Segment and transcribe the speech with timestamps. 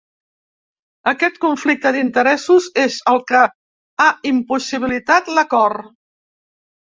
[1.09, 3.41] Aquest conflicte d’interessos és el que
[4.05, 5.93] ha impossibilitat l’acord.